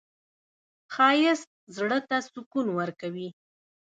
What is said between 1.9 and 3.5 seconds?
ته سکون ورکوي